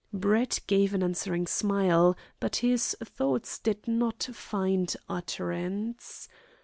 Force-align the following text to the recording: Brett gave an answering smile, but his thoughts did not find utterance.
Brett 0.11 0.61
gave 0.65 0.95
an 0.95 1.03
answering 1.03 1.45
smile, 1.45 2.17
but 2.39 2.55
his 2.65 2.97
thoughts 3.03 3.59
did 3.59 3.87
not 3.87 4.23
find 4.33 4.95
utterance. 5.07 6.27